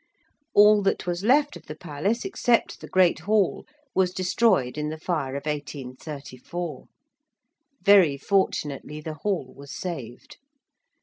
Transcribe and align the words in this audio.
All 0.55 0.81
that 0.81 1.05
was 1.05 1.23
left 1.23 1.55
of 1.55 1.67
the 1.67 1.75
Palace 1.75 2.25
except 2.25 2.81
the 2.81 2.87
Great 2.87 3.19
Hall, 3.19 3.67
was 3.93 4.15
destroyed 4.15 4.75
in 4.75 4.89
the 4.89 4.97
fire 4.97 5.35
of 5.35 5.45
1834. 5.45 6.85
Very 7.83 8.17
fortunately 8.17 8.99
the 8.99 9.13
Hall 9.21 9.53
was 9.55 9.71
saved. 9.71 10.37